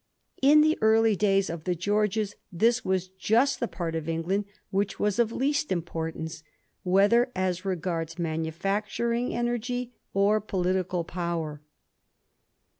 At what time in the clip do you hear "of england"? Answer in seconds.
3.93-4.45